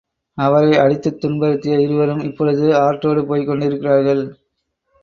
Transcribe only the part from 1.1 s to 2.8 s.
துன்புறுத்திய இருவரும், இப்பொழுது